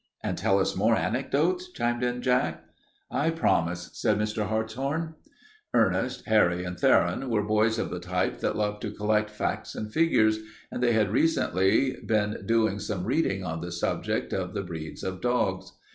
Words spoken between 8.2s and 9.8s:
that love to collect facts